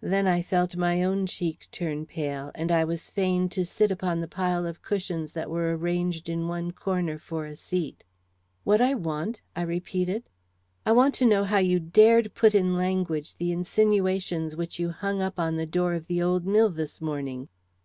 [0.00, 4.18] Then I felt my own cheek turn pale, and I was fain to sit upon
[4.18, 8.02] the pile of cushions that were arranged in one corner for a seat.
[8.64, 10.24] "What I want?" I repeated.
[10.84, 15.22] "I want to know how you dared put in language the insinuations which you hung
[15.22, 17.48] up on the door of the old mill this morning?"